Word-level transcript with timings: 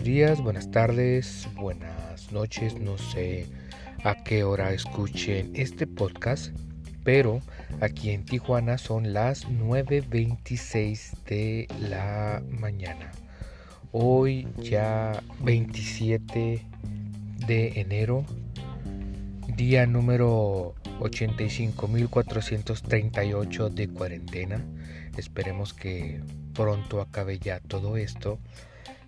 buenos 0.00 0.14
días, 0.14 0.40
buenas 0.40 0.70
tardes, 0.70 1.46
buenas 1.56 2.32
noches, 2.32 2.80
no 2.80 2.96
sé 2.96 3.44
a 4.02 4.14
qué 4.24 4.44
hora 4.44 4.72
escuchen 4.72 5.50
este 5.54 5.86
podcast, 5.86 6.56
pero 7.04 7.42
aquí 7.82 8.08
en 8.08 8.24
Tijuana 8.24 8.78
son 8.78 9.12
las 9.12 9.46
9.26 9.46 11.22
de 11.26 11.68
la 11.80 12.42
mañana. 12.48 13.12
Hoy 13.92 14.48
ya 14.56 15.22
27 15.40 16.62
de 17.46 17.68
enero, 17.78 18.24
día 19.54 19.84
número 19.84 20.76
85.438 21.00 23.68
de 23.68 23.88
cuarentena. 23.88 24.64
Esperemos 25.18 25.74
que 25.74 26.22
pronto 26.54 27.02
acabe 27.02 27.38
ya 27.38 27.60
todo 27.60 27.98
esto. 27.98 28.38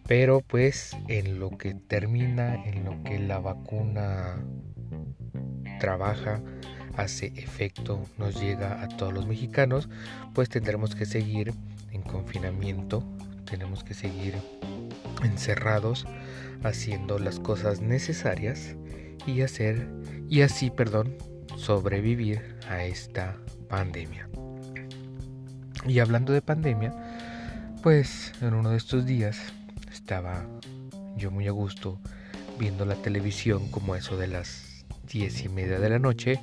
Pero 0.07 0.41
pues 0.41 0.97
en 1.09 1.39
lo 1.39 1.51
que 1.51 1.75
termina, 1.75 2.55
en 2.65 2.85
lo 2.85 3.03
que 3.05 3.19
la 3.19 3.39
vacuna 3.39 4.45
trabaja, 5.79 6.41
hace 6.97 7.33
efecto, 7.37 8.05
nos 8.19 8.41
llega 8.41 8.83
a 8.83 8.89
todos 8.89 9.13
los 9.13 9.27
mexicanos, 9.27 9.89
pues 10.35 10.49
tendremos 10.49 10.95
que 10.95 11.07
seguir 11.07 11.53
en 11.91 12.03
confinamiento, 12.03 13.03
tenemos 13.45 13.85
que 13.85 13.95
seguir 13.95 14.35
encerrados 15.23 16.07
haciendo 16.63 17.19
las 17.19 17.41
cosas 17.41 17.81
necesarias 17.81 18.77
y 19.27 19.43
hacer 19.43 19.89
y 20.29 20.43
así, 20.43 20.71
perdón, 20.71 21.17
sobrevivir 21.57 22.57
a 22.69 22.85
esta 22.85 23.37
pandemia. 23.69 24.29
Y 25.87 25.99
hablando 25.99 26.33
de 26.33 26.43
pandemia, 26.43 26.95
pues 27.83 28.33
en 28.41 28.55
uno 28.55 28.71
de 28.71 28.77
estos 28.77 29.05
días 29.05 29.39
estaba 29.93 30.47
yo 31.17 31.31
muy 31.31 31.47
a 31.49 31.53
gusto 31.53 32.01
viendo 32.59 32.85
la 32.85 32.97
televisión 32.97 33.71
como 33.71 33.97
eso 33.97 34.17
de 34.17 34.29
las 34.29 34.85
diez 35.07 35.45
y 35.45 35.49
media 35.49 35.79
de 35.79 35.91
la 35.91 35.99
noche, 35.99 36.41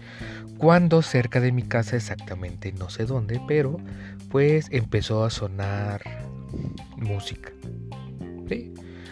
cuando 0.58 1.02
cerca 1.02 1.39
de 1.39 1.52
mi 1.52 1.64
casa, 1.64 1.95
exactamente 1.95 2.72
no 2.72 2.89
sé 2.89 3.05
dónde, 3.05 3.42
pero 3.47 3.77
pues 4.30 4.67
empezó 4.72 5.23
a 5.23 5.30
sonar 5.30 6.02
música. 6.97 7.52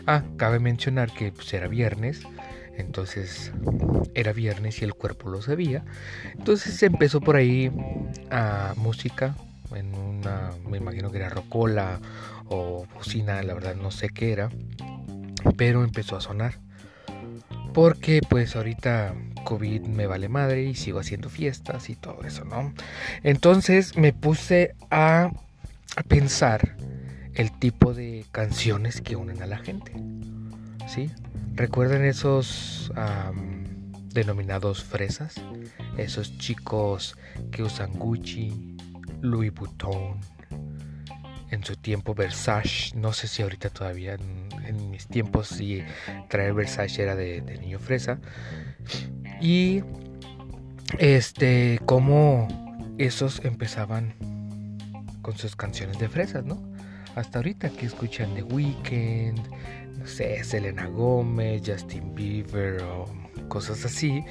Ah, 0.09 0.23
cabe 0.37 0.59
mencionar 0.59 1.11
que 1.11 1.33
pues, 1.33 1.53
era 1.53 1.67
viernes, 1.67 2.21
entonces 2.77 3.51
era 4.15 4.31
viernes 4.31 4.81
y 4.81 4.85
el 4.85 4.93
cuerpo 4.93 5.29
lo 5.29 5.41
sabía. 5.41 5.83
Entonces 6.37 6.81
empezó 6.81 7.19
por 7.19 7.35
ahí 7.35 7.69
a 8.31 8.73
música 8.77 9.35
en 9.75 9.93
una, 9.95 10.51
me 10.69 10.77
imagino 10.77 11.11
que 11.11 11.17
era 11.17 11.29
rocola 11.29 11.99
o 12.47 12.85
bocina, 12.93 13.41
la 13.43 13.53
verdad 13.53 13.75
no 13.75 13.91
sé 13.91 14.09
qué 14.09 14.31
era, 14.31 14.49
pero 15.57 15.83
empezó 15.83 16.15
a 16.15 16.21
sonar. 16.21 16.59
Porque 17.73 18.21
pues 18.27 18.55
ahorita 18.55 19.13
COVID 19.43 19.81
me 19.83 20.07
vale 20.07 20.29
madre 20.29 20.63
y 20.63 20.75
sigo 20.75 20.99
haciendo 20.99 21.29
fiestas 21.29 21.89
y 21.89 21.95
todo 21.95 22.23
eso, 22.23 22.43
¿no? 22.43 22.73
Entonces 23.23 23.95
me 23.97 24.13
puse 24.13 24.75
a, 24.89 25.31
pensar 26.07 26.75
el 27.33 27.51
tipo 27.51 27.93
de 27.93 28.25
canciones 28.31 29.01
que 29.01 29.15
unen 29.15 29.41
a 29.41 29.47
la 29.47 29.57
gente. 29.57 29.93
¿Sí? 30.87 31.09
¿Recuerdan 31.55 32.03
esos 32.03 32.91
denominados 34.13 34.83
fresas? 34.83 35.35
Esos 35.97 36.37
chicos 36.37 37.17
que 37.51 37.63
usan 37.63 37.93
Gucci, 37.93 38.76
Louis 39.21 39.53
Vuitton, 39.53 40.19
en 41.49 41.63
su 41.63 41.75
tiempo 41.75 42.13
Versace, 42.13 42.95
no 42.95 43.13
sé 43.13 43.27
si 43.27 43.41
ahorita 43.41 43.69
todavía, 43.69 44.15
en, 44.15 44.89
mis 44.89 45.07
tiempos 45.07 45.47
sí 45.47 45.81
traer 46.29 46.53
Versace 46.53 47.03
era 47.03 47.15
de, 47.15 47.41
niño 47.41 47.79
fresa. 47.79 48.19
Y 49.41 49.83
este, 50.99 51.79
como 51.85 52.47
esos 52.97 53.43
empezaban 53.45 54.13
con 55.21 55.37
sus 55.37 55.55
canciones 55.55 55.99
de 55.99 56.09
fresas, 56.09 56.45
¿no? 56.45 56.61
Hasta 57.15 57.39
ahorita 57.39 57.69
que 57.69 57.85
escuchan 57.85 58.33
The 58.35 58.43
Weeknd, 58.43 59.39
no 59.97 60.07
sé, 60.07 60.43
Selena 60.43 60.87
Gómez, 60.87 61.63
Justin 61.65 62.13
Bieber 62.13 62.81
o 62.83 63.05
cosas 63.47 63.85
así. 63.85 64.23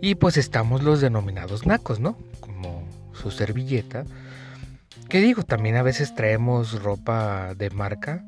Y 0.00 0.16
pues 0.16 0.36
estamos 0.36 0.82
los 0.82 1.00
denominados 1.00 1.66
nacos, 1.66 2.00
¿no? 2.00 2.18
Como 2.40 2.86
su 3.12 3.30
servilleta 3.30 4.04
¿Qué 5.08 5.20
digo? 5.20 5.42
También 5.42 5.76
a 5.76 5.82
veces 5.82 6.14
traemos 6.14 6.82
ropa 6.82 7.54
de 7.54 7.70
marca, 7.70 8.24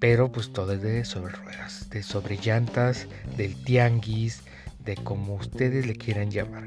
pero 0.00 0.30
pues 0.30 0.52
todo 0.52 0.72
es 0.72 0.82
de 0.82 1.04
sobre 1.04 1.34
ruedas, 1.34 1.88
de 1.90 2.02
sobre 2.02 2.36
llantas, 2.36 3.06
del 3.36 3.54
tianguis, 3.54 4.42
de 4.84 4.96
como 4.96 5.34
ustedes 5.34 5.86
le 5.86 5.94
quieran 5.94 6.30
llamar. 6.30 6.66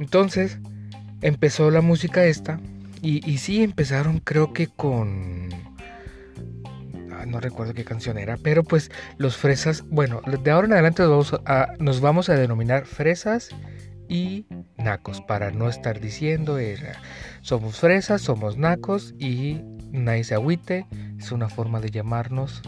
Entonces, 0.00 0.58
empezó 1.20 1.70
la 1.70 1.82
música 1.82 2.24
esta, 2.24 2.58
y 3.00 3.38
sí 3.38 3.62
empezaron 3.62 4.18
creo 4.18 4.52
que 4.52 4.66
con... 4.66 5.67
No 7.28 7.40
recuerdo 7.40 7.74
qué 7.74 7.84
canción 7.84 8.18
era, 8.18 8.36
pero 8.36 8.64
pues 8.64 8.90
los 9.18 9.36
fresas, 9.36 9.84
bueno, 9.88 10.22
de 10.22 10.50
ahora 10.50 10.66
en 10.66 10.72
adelante 10.72 11.02
nos 11.02 11.10
vamos 11.10 11.40
a, 11.44 11.68
nos 11.78 12.00
vamos 12.00 12.28
a 12.30 12.34
denominar 12.34 12.86
fresas 12.86 13.50
y 14.08 14.46
nacos 14.78 15.20
para 15.20 15.50
no 15.50 15.68
estar 15.68 16.00
diciendo 16.00 16.56
somos 17.42 17.78
fresas, 17.78 18.22
somos 18.22 18.56
nacos 18.56 19.14
y 19.18 19.60
nice 19.90 20.34
agüite 20.34 20.86
es 21.18 21.30
una 21.30 21.50
forma 21.50 21.80
de 21.80 21.90
llamarnos 21.90 22.62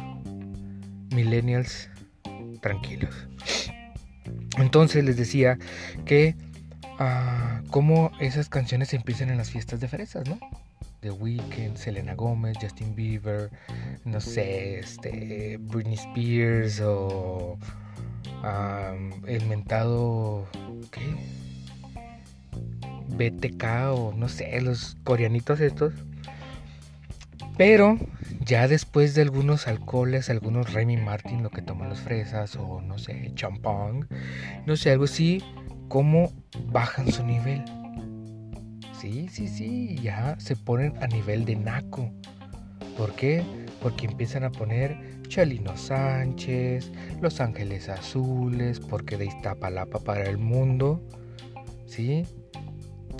millennials 1.14 1.88
tranquilos. 2.60 3.14
Entonces 4.58 5.04
les 5.04 5.16
decía 5.16 5.58
que 6.04 6.36
uh, 7.00 7.66
como 7.70 8.12
esas 8.20 8.50
canciones 8.50 8.92
empiezan 8.92 9.30
en 9.30 9.38
las 9.38 9.50
fiestas 9.50 9.80
de 9.80 9.88
fresas, 9.88 10.28
¿no? 10.28 10.38
The 11.00 11.10
Weeknd, 11.10 11.76
Selena 11.76 12.14
Gomez, 12.14 12.56
Justin 12.60 12.94
Bieber, 12.94 13.50
no 14.04 14.20
sé, 14.20 14.78
este, 14.80 15.56
Britney 15.58 15.94
Spears 15.94 16.80
o 16.84 17.58
el 19.26 19.46
mentado 19.46 20.46
¿qué? 20.90 21.14
BTK 23.16 23.64
o 23.92 24.12
no 24.16 24.28
sé, 24.28 24.60
los 24.60 24.96
coreanitos 25.04 25.60
estos. 25.60 25.94
Pero 27.56 27.98
ya 28.44 28.68
después 28.68 29.14
de 29.14 29.22
algunos 29.22 29.66
alcoholes, 29.68 30.30
algunos 30.30 30.72
Remy 30.72 30.96
Martin, 30.96 31.42
lo 31.42 31.50
que 31.50 31.60
toman 31.60 31.90
los 31.90 32.00
fresas, 32.00 32.56
o 32.56 32.80
no 32.80 32.98
sé, 32.98 33.32
champán, 33.34 34.08
no 34.66 34.76
sé, 34.76 34.92
algo 34.92 35.04
así, 35.04 35.42
cómo 35.88 36.32
bajan 36.68 37.12
su 37.12 37.24
nivel. 37.24 37.62
Sí, 39.00 39.28
sí, 39.30 39.48
sí, 39.48 39.98
ya 40.02 40.38
se 40.38 40.56
ponen 40.56 40.92
a 41.02 41.06
nivel 41.06 41.46
de 41.46 41.56
naco. 41.56 42.10
¿Por 42.98 43.14
qué? 43.14 43.42
Porque 43.80 44.04
empiezan 44.04 44.44
a 44.44 44.52
poner 44.52 45.22
Chalino 45.26 45.74
Sánchez, 45.74 46.92
Los 47.18 47.40
Ángeles 47.40 47.88
Azules, 47.88 48.78
porque 48.78 49.16
de 49.16 49.24
Iztapalapa 49.24 50.00
para 50.00 50.24
el 50.24 50.36
mundo, 50.36 51.00
¿sí? 51.86 52.26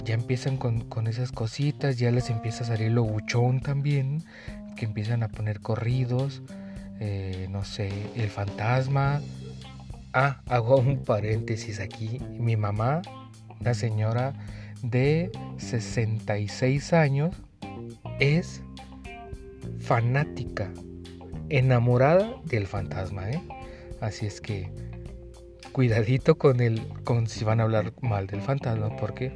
Ya 0.05 0.13
empiezan 0.13 0.59
con, 0.59 1.07
esas 1.07 1.33
cositas, 1.33 1.97
ya 1.97 2.11
les 2.11 2.29
empieza 2.29 2.65
a 2.65 2.67
salir 2.67 2.91
lo 2.91 3.05
buchón 3.05 3.61
también, 3.61 4.23
que 4.77 4.85
empiezan 4.85 5.23
a 5.23 5.29
poner 5.29 5.61
corridos, 5.61 6.43
eh, 6.99 7.47
no 7.49 7.65
sé, 7.65 7.91
el 8.17 8.29
fantasma. 8.29 9.23
Ah, 10.13 10.43
hago 10.47 10.77
un 10.77 10.99
paréntesis 11.05 11.81
aquí. 11.81 12.21
Mi 12.39 12.55
mamá, 12.55 13.01
una 13.61 13.73
señora 13.73 14.35
de 14.83 15.31
66 15.59 16.93
años, 16.93 17.37
es 18.19 18.63
fanática 19.81 20.71
enamorada 21.49 22.35
del 22.45 22.67
fantasma, 22.67 23.31
¿eh? 23.31 23.41
Así 24.01 24.27
es 24.27 24.41
que 24.41 24.71
cuidadito 25.73 26.37
con 26.37 26.61
el 26.61 26.81
con 27.05 27.27
si 27.27 27.45
van 27.45 27.61
a 27.61 27.65
hablar 27.65 27.93
mal 28.01 28.27
del 28.27 28.41
fantasma 28.41 28.97
porque 28.97 29.33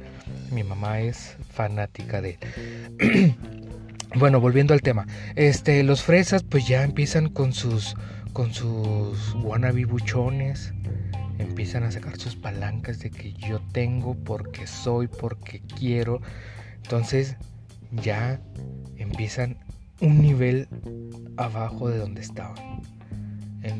mi 0.51 0.63
mamá 0.63 0.99
es 0.99 1.37
fanática 1.49 2.21
de 2.21 2.37
bueno, 4.15 4.39
volviendo 4.39 4.73
al 4.73 4.81
tema. 4.81 5.07
Este, 5.35 5.83
los 5.83 6.03
fresas 6.03 6.43
pues 6.43 6.67
ya 6.67 6.83
empiezan 6.83 7.29
con 7.29 7.53
sus 7.53 7.95
con 8.33 8.53
sus 8.53 9.33
wannabe 9.35 9.85
buchones, 9.85 10.73
empiezan 11.39 11.83
a 11.83 11.91
sacar 11.91 12.17
sus 12.17 12.35
palancas 12.35 12.99
de 12.99 13.11
que 13.11 13.33
yo 13.33 13.59
tengo 13.71 14.15
porque 14.15 14.67
soy, 14.67 15.07
porque 15.07 15.61
quiero. 15.61 16.21
Entonces, 16.77 17.37
ya 17.91 18.39
empiezan 18.97 19.57
un 20.01 20.21
nivel 20.21 20.67
abajo 21.37 21.89
de 21.89 21.97
donde 21.97 22.21
estaban. 22.21 22.81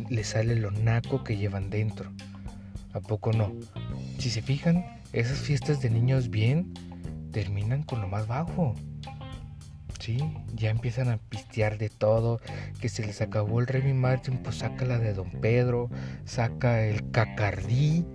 le 0.09 0.23
sale 0.23 0.55
lo 0.55 0.71
naco 0.71 1.23
que 1.23 1.37
llevan 1.37 1.69
dentro. 1.69 2.11
¿A 2.93 3.01
poco 3.01 3.33
no? 3.33 3.53
Si 4.19 4.29
se 4.29 4.41
fijan, 4.41 4.85
esas 5.11 5.39
fiestas 5.39 5.81
de 5.81 5.89
niños 5.89 6.29
bien 6.29 6.73
terminan 7.31 7.83
con 7.83 8.01
lo 8.01 8.07
más 8.07 8.27
bajo. 8.27 8.73
Ya 10.53 10.69
empiezan 10.69 11.09
a 11.09 11.17
pistear 11.17 11.77
de 11.77 11.89
todo, 11.89 12.39
que 12.79 12.89
se 12.89 13.05
les 13.05 13.21
acabó 13.21 13.59
el 13.59 13.67
Remy 13.67 13.93
Martin, 13.93 14.37
pues 14.37 14.57
saca 14.57 14.85
la 14.85 14.99
de 14.99 15.13
Don 15.13 15.31
Pedro, 15.31 15.89
saca 16.25 16.85
el 16.85 17.09
Cacardí. 17.11 18.05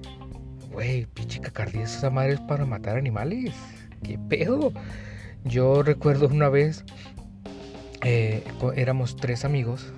Güey, 0.73 1.07
pinche 1.07 1.41
Cacardí, 1.41 1.81
esa 1.81 2.11
madre 2.11 2.35
es 2.35 2.41
para 2.41 2.65
matar 2.65 2.97
animales. 2.97 3.55
¿Qué 4.03 4.19
pedo? 4.19 4.73
Yo 5.45 5.83
recuerdo 5.83 6.29
una 6.29 6.49
vez, 6.49 6.85
eh, 8.05 8.45
éramos 8.77 9.17
tres 9.17 9.45
amigos, 9.45 9.93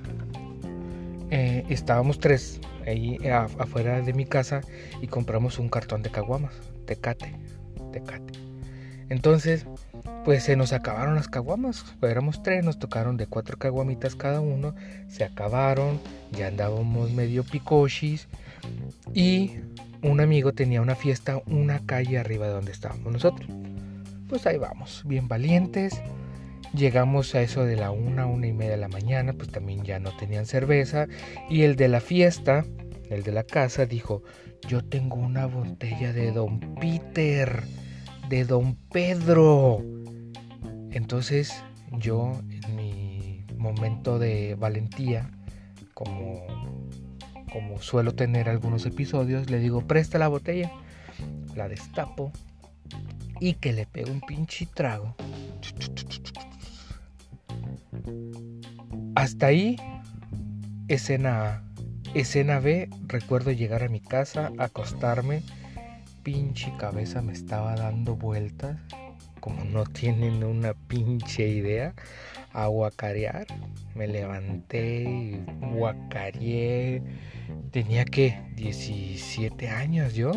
eh, 1.31 1.65
estábamos 1.69 2.19
tres 2.19 2.61
ahí 2.87 3.19
afuera 3.59 4.00
de 4.00 4.12
mi 4.12 4.25
casa 4.25 4.61
y 5.00 5.09
compramos 5.09 5.59
un 5.59 5.69
cartón 5.69 6.03
de 6.03 6.11
caguamas, 6.11 6.55
tecate, 6.87 7.35
tecate. 7.93 8.33
Entonces, 9.09 9.67
pues 10.25 10.45
se 10.45 10.57
nos 10.57 10.73
acabaron 10.73 11.15
las 11.15 11.29
caguamas. 11.29 11.85
Éramos 12.03 12.43
tres, 12.43 12.65
nos 12.65 12.79
tocaron 12.79 13.17
de 13.17 13.27
cuatro 13.27 13.59
caguamitas 13.59 14.15
cada 14.15 14.41
uno. 14.41 14.75
Se 15.09 15.25
acabaron, 15.25 16.01
ya 16.31 16.47
andábamos 16.47 17.11
medio 17.13 17.45
picochis. 17.45 18.29
Y 19.15 19.53
un 20.03 20.21
amigo 20.21 20.53
tenía 20.53 20.81
una 20.81 20.95
fiesta, 20.95 21.43
una 21.47 21.85
calle 21.87 22.19
arriba 22.19 22.47
de 22.47 22.53
donde 22.53 22.73
estábamos 22.73 23.13
nosotros. 23.13 23.49
Pues 24.29 24.47
ahí 24.47 24.59
vamos, 24.59 25.03
bien 25.07 25.29
valientes. 25.29 26.01
Llegamos 26.75 27.35
a 27.35 27.43
eso 27.43 27.65
de 27.65 27.77
la 27.77 27.91
una, 27.91 28.27
una 28.27 28.47
y 28.47 28.53
media 28.53 28.73
de 28.73 28.77
la 28.79 28.89
mañana, 28.89 29.35
pues 29.35 29.51
también 29.51 29.83
ya 29.83 29.99
no 29.99 30.17
tenían 30.17 30.47
cerveza. 30.47 31.07
Y 31.51 31.63
el 31.63 31.77
de 31.77 31.89
la 31.89 32.01
fiesta, 32.01 32.65
el 33.11 33.25
de 33.25 33.33
la 33.33 33.43
casa, 33.43 33.85
dijo, 33.85 34.23
yo 34.67 34.83
tengo 34.83 35.17
una 35.17 35.47
botella 35.47 36.13
de 36.13 36.33
Don 36.33 36.61
Peter, 36.77 37.65
de 38.29 38.45
Don 38.45 38.77
Pedro. 38.91 39.83
Entonces 40.93 41.62
yo 41.99 42.41
en 42.50 42.77
mi 42.77 43.44
momento 43.56 44.19
de 44.19 44.55
valentía, 44.55 45.31
como, 45.94 46.47
como 47.53 47.81
suelo 47.81 48.15
tener 48.15 48.49
algunos 48.49 48.85
episodios, 48.87 49.50
le 49.50 49.59
digo, 49.59 49.87
presta 49.87 50.19
la 50.19 50.29
botella, 50.29 50.71
la 51.55 51.69
destapo 51.69 52.33
y 53.41 53.55
que 53.55 53.73
le 53.73 53.87
pego 53.87 54.11
un 54.11 54.21
pinche 54.21 54.67
trago. 54.67 55.15
Hasta 59.15 59.47
ahí, 59.47 59.77
escena 60.89 61.47
A. 61.47 61.62
Escena 62.15 62.61
B, 62.61 62.91
recuerdo 63.06 63.53
llegar 63.53 63.83
a 63.83 63.89
mi 63.89 64.00
casa, 64.00 64.53
acostarme, 64.59 65.43
pinche 66.23 66.71
cabeza 66.77 67.23
me 67.23 67.33
estaba 67.33 67.75
dando 67.75 68.17
vueltas 68.17 68.77
como 69.43 69.65
no 69.65 69.83
tienen 69.85 70.44
una 70.44 70.73
pinche 70.73 71.49
idea, 71.49 71.94
a 72.53 72.69
guacarear. 72.69 73.47
Me 73.97 74.06
levanté 74.06 75.03
y 75.03 75.44
guacareé. 75.75 77.03
Tenía 77.73 78.05
que 78.05 78.41
17 78.55 79.69
años 79.69 80.15
yo. 80.15 80.31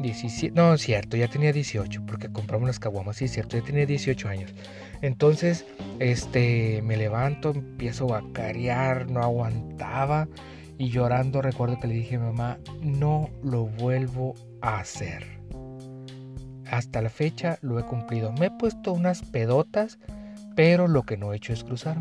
17, 0.00 0.52
no, 0.54 0.76
cierto, 0.78 1.16
ya 1.16 1.28
tenía 1.28 1.52
18 1.52 2.04
porque 2.04 2.28
compramos 2.28 2.66
las 2.66 2.80
caguamas, 2.80 3.18
sí, 3.18 3.28
cierto, 3.28 3.56
ya 3.56 3.62
tenía 3.62 3.86
18 3.86 4.28
años. 4.28 4.52
Entonces, 5.00 5.64
este, 6.00 6.82
me 6.82 6.96
levanto, 6.96 7.50
empiezo 7.50 8.04
a 8.12 8.20
guacarear, 8.20 9.08
no 9.08 9.22
aguantaba 9.22 10.26
y 10.76 10.88
llorando 10.88 11.40
recuerdo 11.40 11.78
que 11.78 11.86
le 11.86 11.94
dije 11.94 12.16
a 12.16 12.18
mi 12.18 12.24
mamá, 12.26 12.58
no 12.80 13.30
lo 13.44 13.66
vuelvo 13.66 14.34
a 14.60 14.80
hacer 14.80 15.41
hasta 16.72 17.02
la 17.02 17.10
fecha 17.10 17.58
lo 17.60 17.78
he 17.78 17.84
cumplido. 17.84 18.32
Me 18.32 18.46
he 18.46 18.50
puesto 18.50 18.94
unas 18.94 19.22
pedotas, 19.22 19.98
pero 20.56 20.88
lo 20.88 21.02
que 21.02 21.18
no 21.18 21.32
he 21.32 21.36
hecho 21.36 21.52
es 21.52 21.62
cruzar, 21.62 21.98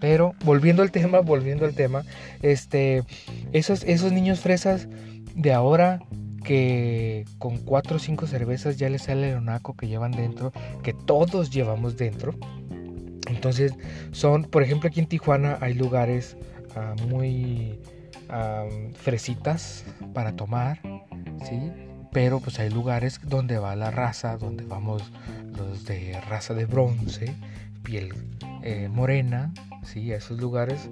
Pero 0.00 0.34
volviendo 0.44 0.82
al 0.82 0.90
tema, 0.90 1.20
volviendo 1.24 1.64
al 1.64 1.74
tema, 1.74 2.02
este, 2.42 3.04
esos, 3.52 3.84
esos 3.84 4.12
niños 4.12 4.40
fresas 4.40 4.88
de 5.36 5.52
ahora 5.52 6.00
que 6.44 7.24
con 7.38 7.56
cuatro 7.58 7.96
o 7.96 8.00
cinco 8.00 8.26
cervezas 8.26 8.78
ya 8.78 8.88
les 8.90 9.02
sale 9.02 9.30
el 9.30 9.36
onaco 9.36 9.76
que 9.76 9.86
llevan 9.86 10.10
dentro, 10.10 10.52
que 10.82 10.92
todos 10.92 11.50
llevamos 11.50 11.96
dentro. 11.96 12.34
Entonces 13.28 13.74
son, 14.10 14.42
por 14.42 14.64
ejemplo, 14.64 14.88
aquí 14.88 14.98
en 14.98 15.06
Tijuana 15.06 15.58
hay 15.60 15.74
lugares 15.74 16.36
ah, 16.74 16.96
muy 17.08 17.78
ah, 18.28 18.66
fresitas 18.96 19.84
para 20.12 20.32
tomar, 20.32 20.80
¿sí? 21.48 21.91
Pero 22.12 22.40
pues 22.40 22.58
hay 22.58 22.70
lugares 22.70 23.20
donde 23.24 23.58
va 23.58 23.74
la 23.74 23.90
raza, 23.90 24.36
donde 24.36 24.64
vamos 24.64 25.02
los 25.56 25.84
de 25.84 26.20
raza 26.28 26.54
de 26.54 26.66
bronce, 26.66 27.34
piel 27.82 28.12
eh, 28.62 28.88
morena, 28.88 29.52
¿sí? 29.82 30.12
A 30.12 30.16
esos 30.16 30.38
lugares. 30.38 30.90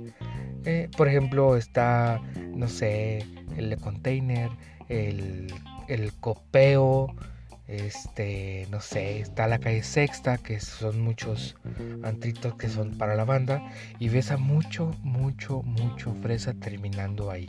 Eh, 0.64 0.88
por 0.96 1.08
ejemplo, 1.08 1.56
está, 1.56 2.20
no 2.55 2.69
sé, 2.69 3.26
el 3.56 3.76
container, 3.78 4.50
el, 4.88 5.52
el 5.88 6.12
copeo, 6.14 7.14
este, 7.69 8.66
no 8.70 8.81
sé, 8.81 9.20
está 9.20 9.46
la 9.46 9.58
calle 9.58 9.82
Sexta, 9.82 10.38
que 10.38 10.58
son 10.58 11.00
muchos 11.00 11.56
antritos 12.02 12.55
que 12.55 12.69
son 12.69 12.96
para 12.99 13.14
la 13.14 13.25
banda, 13.25 13.62
y 13.99 14.08
ves 14.08 14.31
a 14.32 14.38
mucho, 14.38 14.90
mucho, 15.02 15.62
mucho 15.62 16.14
fresa 16.23 16.55
terminando 16.55 17.31
ahí. 17.31 17.49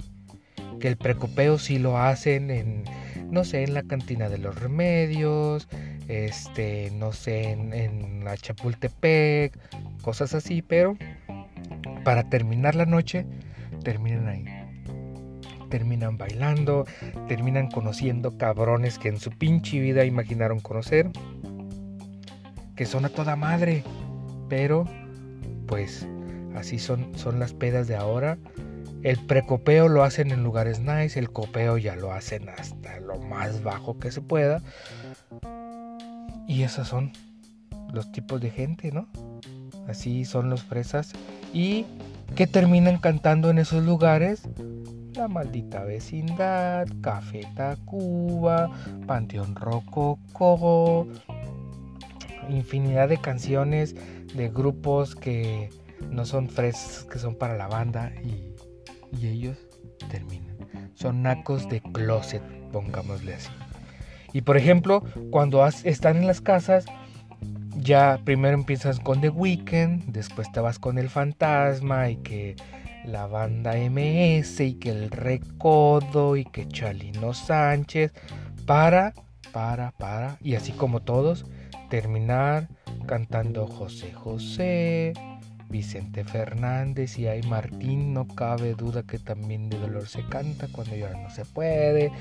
Que 0.81 0.87
el 0.87 0.97
precopeo 0.97 1.57
sí 1.57 1.79
lo 1.79 1.97
hacen 1.97 2.49
en 2.49 2.83
no 3.31 3.45
sé, 3.45 3.63
en 3.63 3.73
la 3.73 3.83
cantina 3.83 4.29
de 4.29 4.37
los 4.37 4.59
remedios, 4.59 5.67
este, 6.07 6.91
no 6.91 7.13
sé, 7.13 7.51
en, 7.51 8.23
la 8.25 8.37
Chapultepec, 8.37 9.57
cosas 10.01 10.35
así, 10.35 10.61
pero 10.61 10.97
para 12.03 12.29
terminar 12.29 12.75
la 12.75 12.85
noche, 12.85 13.25
terminan 13.83 14.27
ahí. 14.27 14.45
Terminan 15.69 16.17
bailando, 16.17 16.85
terminan 17.29 17.71
conociendo 17.71 18.37
cabrones 18.37 18.99
que 18.99 19.07
en 19.07 19.17
su 19.17 19.31
pinche 19.31 19.79
vida 19.79 20.03
imaginaron 20.03 20.59
conocer, 20.59 21.09
que 22.75 22.85
son 22.85 23.05
a 23.05 23.09
toda 23.09 23.37
madre, 23.37 23.83
pero 24.49 24.85
pues 25.67 26.05
así 26.53 26.77
son, 26.77 27.17
son 27.17 27.39
las 27.39 27.53
pedas 27.53 27.87
de 27.87 27.95
ahora 27.95 28.37
el 29.03 29.17
precopeo 29.25 29.87
lo 29.87 30.03
hacen 30.03 30.31
en 30.31 30.43
lugares 30.43 30.79
nice, 30.79 31.17
el 31.17 31.31
copeo 31.31 31.77
ya 31.77 31.95
lo 31.95 32.11
hacen 32.11 32.49
hasta 32.49 32.99
lo 32.99 33.17
más 33.19 33.63
bajo 33.63 33.97
que 33.97 34.11
se 34.11 34.21
pueda. 34.21 34.61
Y 36.47 36.63
esos 36.63 36.87
son 36.87 37.11
los 37.93 38.11
tipos 38.11 38.41
de 38.41 38.51
gente, 38.51 38.91
¿no? 38.91 39.07
Así 39.87 40.25
son 40.25 40.49
los 40.49 40.63
fresas. 40.63 41.13
Y 41.53 41.85
que 42.35 42.47
terminan 42.47 42.97
cantando 42.97 43.49
en 43.49 43.57
esos 43.57 43.83
lugares. 43.83 44.43
La 45.15 45.27
maldita 45.27 45.83
vecindad, 45.83 46.87
Café 47.01 47.45
Tacuba, 47.55 48.69
Panteón 49.07 49.55
Rococó, 49.55 51.07
infinidad 52.49 53.09
de 53.09 53.17
canciones 53.17 53.95
de 54.33 54.49
grupos 54.49 55.15
que 55.15 55.69
no 56.09 56.25
son 56.25 56.49
fresas, 56.49 57.03
que 57.03 57.19
son 57.19 57.35
para 57.35 57.57
la 57.57 57.67
banda 57.67 58.13
y 58.23 58.50
y 59.11 59.27
ellos 59.27 59.57
terminan. 60.09 60.57
Son 60.95 61.23
nacos 61.23 61.67
de 61.69 61.81
closet, 61.81 62.43
pongámosle 62.71 63.35
así. 63.35 63.49
Y 64.33 64.41
por 64.41 64.57
ejemplo, 64.57 65.03
cuando 65.29 65.65
están 65.65 66.17
en 66.17 66.27
las 66.27 66.41
casas, 66.41 66.85
ya 67.77 68.19
primero 68.23 68.53
empiezas 68.53 68.99
con 68.99 69.21
The 69.21 69.29
Weeknd, 69.29 70.05
después 70.07 70.51
te 70.51 70.59
vas 70.59 70.79
con 70.79 70.97
El 70.97 71.09
Fantasma 71.09 72.09
y 72.09 72.17
que 72.17 72.55
la 73.05 73.27
banda 73.27 73.73
MS 73.75 74.59
y 74.59 74.73
que 74.75 74.89
el 74.91 75.09
Recodo 75.09 76.37
y 76.37 76.45
que 76.45 76.67
Chalino 76.67 77.33
Sánchez, 77.33 78.13
para, 78.65 79.13
para, 79.51 79.91
para, 79.91 80.37
y 80.41 80.55
así 80.55 80.71
como 80.71 81.01
todos, 81.01 81.45
terminar 81.89 82.69
cantando 83.05 83.67
José 83.67 84.13
José, 84.13 85.13
Vicente 85.71 86.23
Fernández 86.23 87.17
y 87.17 87.27
hay 87.27 87.41
Martín, 87.43 88.13
no 88.13 88.27
cabe 88.27 88.75
duda 88.75 89.03
que 89.03 89.17
también 89.17 89.69
de 89.69 89.79
dolor 89.79 90.07
se 90.07 90.23
canta 90.27 90.67
cuando 90.71 90.95
llora 90.95 91.17
no 91.17 91.29
se 91.29 91.45
puede 91.45 92.11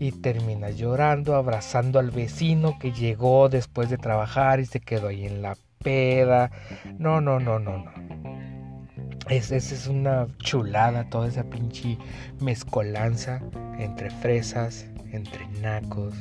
y 0.00 0.12
termina 0.12 0.70
llorando, 0.70 1.36
abrazando 1.36 1.98
al 1.98 2.10
vecino 2.10 2.78
que 2.78 2.92
llegó 2.92 3.48
después 3.48 3.90
de 3.90 3.98
trabajar 3.98 4.60
y 4.60 4.66
se 4.66 4.80
quedó 4.80 5.08
ahí 5.08 5.26
en 5.26 5.42
la 5.42 5.56
peda. 5.82 6.50
No, 6.98 7.20
no, 7.20 7.38
no, 7.38 7.58
no, 7.58 7.78
no. 7.78 7.92
Esa 9.28 9.56
es 9.56 9.86
una 9.86 10.26
chulada, 10.38 11.08
toda 11.10 11.28
esa 11.28 11.44
pinche 11.44 11.98
mezcolanza 12.40 13.42
entre 13.78 14.10
fresas, 14.10 14.86
entre 15.12 15.46
nacos, 15.60 16.14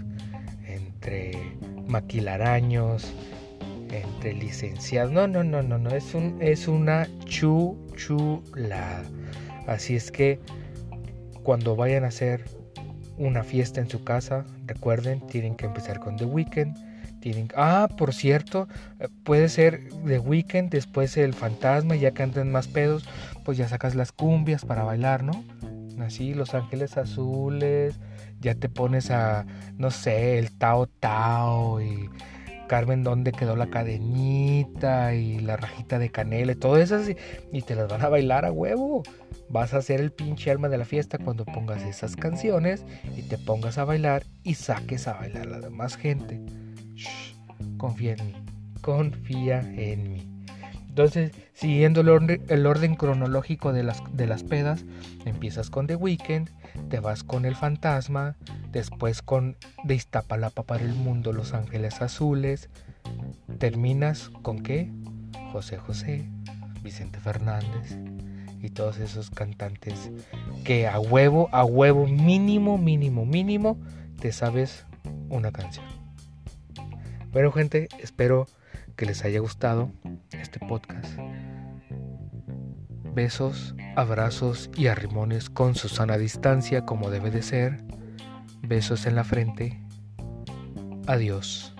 entre 0.68 1.58
maquilaraños, 1.88 3.14
entre 4.02 4.34
licenciados. 4.34 5.12
No, 5.12 5.28
no, 5.28 5.44
no, 5.44 5.62
no, 5.62 5.78
no. 5.78 5.90
Es, 5.90 6.14
un, 6.14 6.42
es 6.42 6.68
una 6.68 7.08
chulada. 7.26 9.04
Así 9.68 9.96
es 9.96 10.12
que 10.12 10.40
cuando 11.44 11.76
vayan 11.76 12.04
a 12.04 12.08
hacer 12.08 12.46
una 13.18 13.44
fiesta 13.44 13.82
en 13.82 13.90
su 13.90 14.04
casa, 14.04 14.46
recuerden, 14.66 15.26
tienen 15.28 15.56
que 15.56 15.66
empezar 15.66 16.00
con 16.00 16.18
The 16.18 16.26
Weeknd, 16.26 16.76
tienen... 17.20 17.48
Ah, 17.56 17.88
por 17.98 18.14
cierto, 18.14 18.68
eh, 19.00 19.08
puede 19.24 19.50
ser 19.50 19.90
de 19.90 20.20
weekend, 20.20 20.70
después 20.70 21.18
el 21.18 21.34
fantasma, 21.34 21.96
ya 21.96 22.12
que 22.12 22.24
andan 22.24 22.52
más 22.52 22.68
pedos, 22.68 23.08
pues 23.44 23.58
ya 23.58 23.68
sacas 23.68 23.96
las 23.96 24.12
cumbias 24.12 24.66
para 24.66 24.84
bailar, 24.84 25.24
¿no? 25.24 25.44
Así, 26.00 26.34
Los 26.34 26.54
Ángeles 26.54 26.98
Azules, 26.98 28.00
ya 28.42 28.54
te 28.54 28.70
pones 28.70 29.12
a, 29.12 29.46
no 29.78 29.92
sé, 29.92 30.38
el 30.38 30.52
Tao 30.52 30.88
Tao 30.88 31.82
y 31.82 32.10
Carmen 32.68 33.04
dónde 33.04 33.32
quedó 33.32 33.56
la 33.56 33.68
cadenita 33.68 35.14
y 35.14 35.40
la 35.40 35.58
rajita 35.58 36.00
de 36.00 36.10
canela 36.10 36.54
y 36.54 36.56
todo 36.56 36.78
eso 36.78 37.00
y 37.52 37.62
te 37.62 37.76
las 37.76 37.88
van 37.88 38.02
a 38.02 38.10
bailar 38.10 38.46
a 38.46 38.52
huevo. 38.52 39.04
Vas 39.50 39.74
a 39.74 39.82
ser 39.82 40.02
el 40.02 40.12
pinche 40.12 40.52
alma 40.52 40.70
de 40.70 40.78
la 40.78 40.86
fiesta 40.86 41.18
cuando 41.18 41.46
pongas 41.46 41.84
esas 41.84 42.16
canciones 42.16 42.84
y 43.16 43.22
te 43.24 43.38
pongas 43.38 43.78
a 43.78 43.86
bailar 43.86 44.24
y 44.44 44.56
saques 44.56 45.08
a 45.08 45.14
bailar 45.14 45.48
a 45.48 45.52
la 45.52 45.60
demás 45.60 45.96
gente. 45.96 46.42
confía 47.78 48.14
en 48.14 48.28
mí, 48.28 48.36
confía 48.82 49.60
en 49.60 50.14
mí. 50.14 50.35
Entonces, 50.96 51.34
siguiendo 51.54 52.00
el 52.00 52.66
orden, 52.68 52.96
cronológico 52.96 53.74
de 53.74 53.84
las, 53.84 54.02
de 54.14 54.28
las 54.28 54.44
pedas, 54.44 54.86
empiezas 55.26 55.70
con 55.70 55.88
The 55.88 55.98
Weeknd, 55.98 56.50
te 56.90 57.02
vas 57.02 57.26
con 57.26 57.44
El 57.44 57.58
Fantasma, 57.58 58.38
después 58.72 59.22
con 59.22 59.58
De 59.84 59.96
Iztapalapa 59.96 60.64
para 60.64 60.86
el 60.86 60.94
Mundo, 60.94 61.34
Los 61.34 61.54
Ángeles 61.54 62.02
Azules, 62.02 62.70
terminas 63.58 64.30
con 64.42 64.64
qué? 64.64 64.90
José 65.52 65.76
José, 65.80 66.30
Vicente 66.82 67.20
Fernández 67.20 67.98
y 68.62 68.70
todos 68.70 69.00
esos 69.00 69.30
cantantes 69.30 70.12
que 70.64 70.88
a 70.88 70.98
huevo, 70.98 71.50
a 71.52 71.66
huevo, 71.66 72.08
mínimo, 72.08 72.78
mínimo, 72.78 73.26
mínimo, 73.26 73.78
te 74.22 74.32
sabes 74.32 74.86
una 75.28 75.52
canción. 75.52 75.84
Bueno 77.34 77.52
gente, 77.52 77.90
espero 78.00 78.48
que 78.96 79.06
les 79.06 79.26
haya 79.26 79.42
gustado 79.42 79.92
este 80.56 80.66
podcast. 80.68 81.20
Besos, 83.14 83.76
abrazos 83.96 84.70
y 84.76 84.88
arrimones 84.88 85.50
con 85.50 85.76
Susana 85.76 86.18
distancia 86.18 86.86
como 86.86 87.10
debe 87.10 87.30
de 87.30 87.42
ser. 87.42 87.84
Besos 88.62 89.06
en 89.06 89.16
la 89.16 89.24
frente. 89.24 89.82
Adiós. 91.08 91.75